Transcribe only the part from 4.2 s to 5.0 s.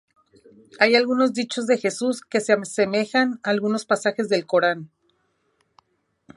del Corán.